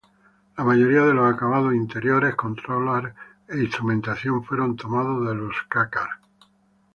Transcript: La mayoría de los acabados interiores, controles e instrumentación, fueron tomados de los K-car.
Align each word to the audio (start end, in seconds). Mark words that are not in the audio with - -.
La 0.57 0.63
mayoría 0.63 1.01
de 1.03 1.13
los 1.13 1.31
acabados 1.31 1.75
interiores, 1.75 2.33
controles 2.33 3.13
e 3.47 3.59
instrumentación, 3.59 4.43
fueron 4.43 4.75
tomados 4.75 5.27
de 5.27 5.35
los 5.35 5.55
K-car. 5.69 6.09